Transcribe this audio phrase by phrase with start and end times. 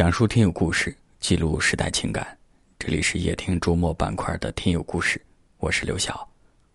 [0.00, 2.26] 讲述听友故事，记录时代情感。
[2.78, 5.20] 这里是夜听周末板块的听友故事，
[5.58, 6.26] 我是刘晓。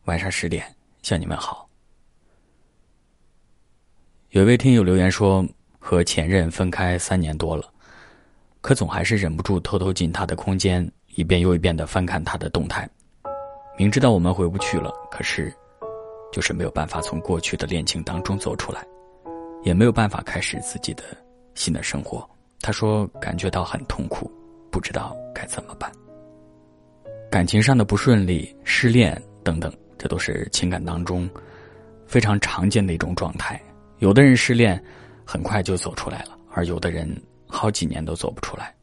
[0.03, 0.63] 晚上十点
[1.01, 1.67] 向你们好。
[4.29, 5.43] 有一位听友留言说，
[5.79, 7.67] 和前任分开三年多了，
[8.61, 12.87] 可总还是忍不住偷偷进他的空间，一遍又一遍的翻看他的动态。
[13.75, 15.51] 明知道我们回不去了，可是，
[16.31, 18.85] 就是没有办法从过去的恋情当中走出来，
[19.63, 21.03] 也没有办法开始自己的
[21.55, 22.29] 新的生活。
[22.65, 24.27] 他说感觉到很痛苦，
[24.71, 25.91] 不知道该怎么办。
[27.29, 31.29] 感情上的不顺利、失恋等等，这都是情感当中
[32.07, 33.61] 非常常见的一种状态。
[33.99, 34.83] 有的人失恋
[35.23, 37.07] 很快就走出来了，而有的人
[37.45, 38.73] 好几年都走不出来。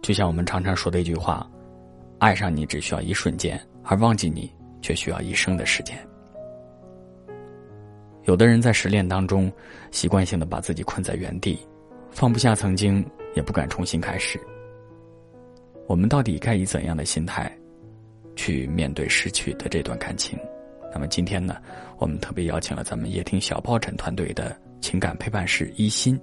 [0.00, 1.46] 就像我们常常说的一句话
[2.18, 4.50] ：“爱上你只需要一瞬间。”而忘记你，
[4.80, 5.94] 却需要一生的时间。
[8.22, 9.52] 有的人在失恋当中，
[9.90, 11.58] 习惯性的把自己困在原地，
[12.14, 13.04] 放不下曾经，
[13.34, 14.40] 也不敢重新开始。
[15.88, 17.52] 我们到底该以怎样的心态，
[18.36, 20.38] 去面对失去的这段感情？
[20.92, 21.56] 那么今天呢，
[21.98, 26.18] 我们特别邀请了咱们夜听小抱枕团队的情感陪伴师一心，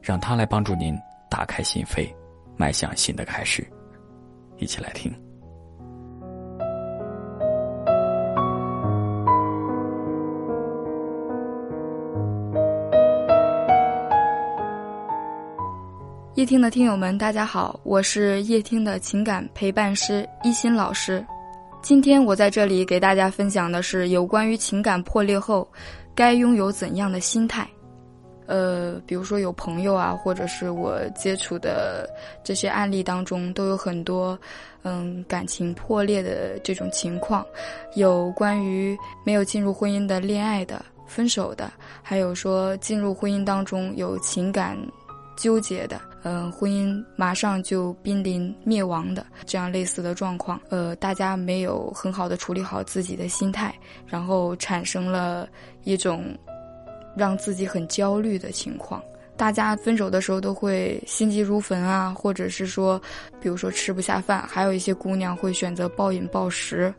[0.00, 0.96] 让他来帮助您
[1.28, 2.08] 打开心扉，
[2.56, 3.66] 迈向新的开始。
[4.58, 5.12] 一起来听。
[16.34, 21.24] 夜听的听友们，大家好，我是夜听的情感陪伴师一心老师。
[21.80, 25.66] 今天我在这里给大家分享的是有关于情感破裂后
[26.12, 27.64] 该拥有怎样的心态。
[28.46, 32.10] 呃，比如说有朋友啊，或者是我接触的
[32.42, 34.36] 这些案例当中，都有很多
[34.82, 37.46] 嗯感情破裂的这种情况，
[37.94, 44.76] 有关于没有进入婚姻的恋爱的分手的，还有说进入婚姻当中有情感
[45.36, 46.00] 纠结的。
[46.22, 53.74] 嗯，婚姻马上就濒临灭亡的这样类似的状况，呃，大家没有很好的处理好自己的心态，
[54.06, 55.46] 然后产生了
[55.82, 56.24] 一种
[57.14, 59.02] 让自己很焦虑的情况。
[59.36, 63.00] 大家分手的时候都会心急如焚啊，或者是说，
[63.40, 66.94] 比如说吃不下饭，还有一些姑娘会选择暴饮暴食，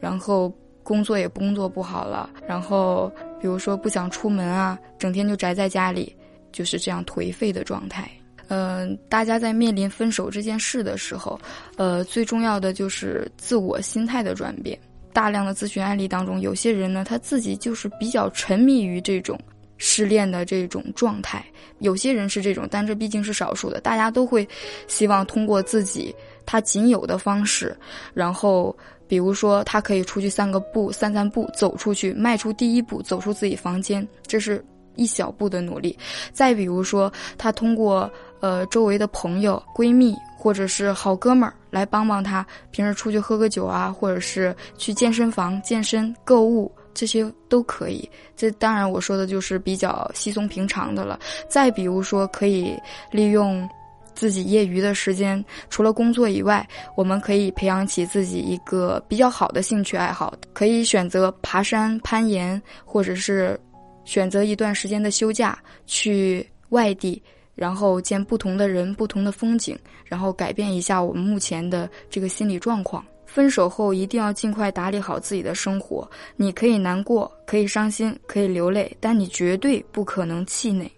[0.00, 0.52] 然后
[0.82, 6.14] 工作也工作不好了，然后比如说不想出门啊，整天就宅在家里，
[6.52, 8.10] 就是这样颓废的状态。
[8.48, 11.40] 嗯，大家在面临分手这件事的时候，
[11.76, 14.78] 呃，最重要的就是自我心态的转变。
[15.14, 19.38] 大量的咨询案例当中，有些人呢，他自己就是比较沉迷于这种
[19.78, 21.44] 失恋的这种状态。
[21.78, 23.80] 有些人是这种，但这毕竟是少数的。
[23.80, 24.46] 大家都会
[24.86, 26.14] 希望通过自己
[26.46, 27.76] 他仅有的方式，
[28.14, 28.76] 然后
[29.06, 34.64] 比如说他可以出去散个步、散散步，走出去，迈出第一步，走出自己房间，这是
[34.96, 35.96] 一小步的努力。
[36.32, 38.10] 再比如说，他通过。
[38.42, 48.10] 呃，周围的朋友、闺蜜或者是好哥们儿来帮帮他，平时出去喝个酒啊，或者是去健身房健身、购物，这些都可以。
[48.36, 51.20] 这当然我说的就是比较稀松平常的了。
[51.48, 52.76] 再比如说，可以
[53.12, 53.68] 利用
[54.12, 63.56] 自己业余的时间，除了工作以外，我们可以培养起自己一个比较好的兴趣爱好，可以选择爬山、攀岩，或者是
[64.04, 67.22] 选择一段时间的休假去外地。
[67.54, 73.04] 然后见不同的人、不同的风景，然后改变一下我们目前的这个心理状况。
[73.26, 76.10] 分手后一定要尽快打理好自己的生活。
[76.34, 80.90] 你可以难过，可以伤心，可以流泪，但你绝对不可能气馁、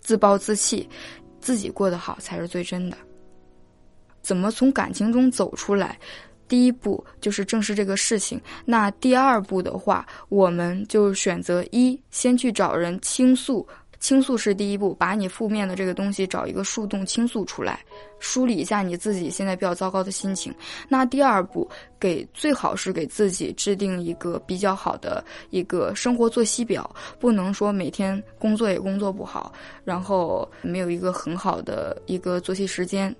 [0.00, 0.88] 自暴自弃。
[1.40, 2.96] 自己过得好才是最真的。
[4.22, 5.98] 怎么从感情中走出来？
[6.48, 8.40] 第一步就是正视这个事情。
[8.64, 13.66] 那第二步的话，我们就选择一，先去找人倾诉。
[14.00, 17.80] 倾诉是第一步，把你负面的这个东西找一个树洞倾诉出来，
[18.20, 20.54] 梳理一下你自己现在比较糟糕的心情。
[20.88, 26.88] 那第二步，给最好是给自己制定一个比较好的一个生活作息表，
[27.18, 33.12] 不能说每天工作也工作不好，然后没有一个很好的一个作息时间，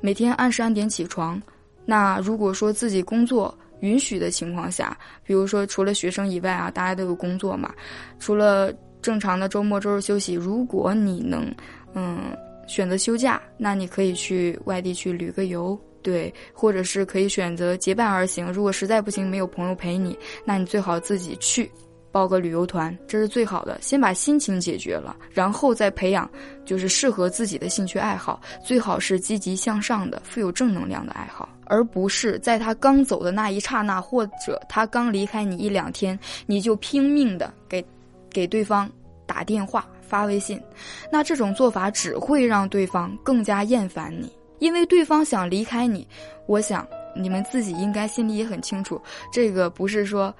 [0.00, 1.38] 每天按时按点起床。
[1.86, 7.74] 那如果说自己工作允许的情况下，比如说除了学生以外啊，大家都有工作嘛，
[8.18, 8.72] 除了。
[9.04, 11.54] 正常的周末、周日休息，如果你能，
[11.92, 12.34] 嗯，
[12.66, 18.50] 选择休假，那你可以去外地去旅个游，对，或者是可以选择结伴而行。
[18.50, 21.70] 如果实在不行，没有朋友陪你，那你最好自己去
[22.14, 23.76] 报个旅游团，这是最好的。
[23.80, 26.30] 先把心情解决了，然后再培养
[26.64, 36.16] 就是适合自己的兴趣爱好，最好是积极向上的、富有正能量的爱好，而不是在他刚走的那一刹那，或者他刚离开你一两天，
[36.46, 37.84] 你就拼命的给。
[38.30, 38.90] 给对方
[39.26, 40.60] 打电话发微信，
[41.08, 44.28] 那这种做法只会让对方更加厌烦你，
[44.58, 46.04] 因为对方想离开你。
[46.48, 46.84] 我想
[47.14, 49.00] 你们自己应该心里也很清楚，
[49.32, 50.34] 这个不是说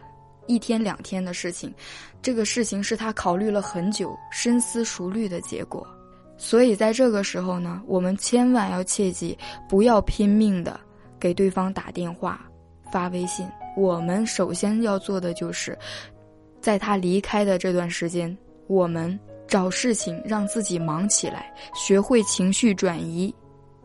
[0.47, 1.73] 一天两天的事情，
[2.23, 5.87] 这个事情是他考虑了很久、深思熟虑的结果。
[6.37, 9.39] 所以在这个时候呢，我们千万要切记，
[9.69, 10.79] 不要拼命的
[11.19, 12.45] 给对方打电话、
[12.93, 13.47] 发微信。
[13.77, 15.79] 我们首先要做的就是，
[16.61, 18.37] 在他离开的这段时间，
[18.67, 23.35] 我们找事情让自己忙起来，学会情绪转移，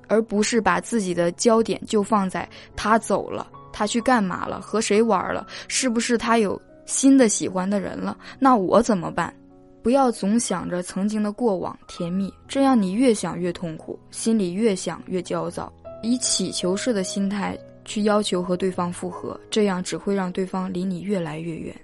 [0.07, 8.17] 而不是把自己的焦点就放在他走了，他去干嘛了，和谁玩了，是不是他有新的喜欢的人了？
[8.39, 9.33] 那我怎么办？
[9.81, 15.71] 不要总想着曾经的过往甜蜜，这样你越想越痛苦，心里越想越焦躁，
[16.03, 17.57] 以乞求式的心态。
[17.85, 21.75] 去要求和对方复合，这样只会让对方离你越来越远。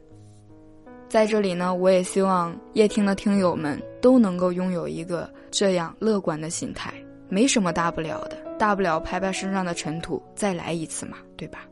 [1.09, 6.93] 在这里呢，我也希望夜听的听友们都能够拥有一个这样乐观的心态，
[7.27, 11.65] 没什么大不了的，大不了拍拍身上的尘土，再来一次嘛，对吧？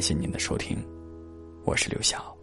[0.00, 0.82] 感谢您的收听，
[1.62, 2.39] 我是刘晓。